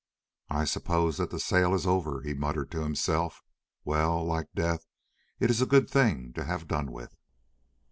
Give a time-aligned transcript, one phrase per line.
[0.49, 3.43] "I suppose that the sale is over," he muttered to himself.
[3.85, 4.87] "Well, like death,
[5.39, 7.15] it is a good thing to have done with."